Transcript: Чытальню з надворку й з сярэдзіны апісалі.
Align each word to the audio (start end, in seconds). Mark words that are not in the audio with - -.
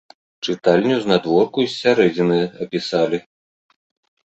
Чытальню 0.45 0.95
з 1.01 1.05
надворку 1.11 1.59
й 1.63 1.69
з 1.75 1.79
сярэдзіны 1.83 2.41
апісалі. 2.67 3.23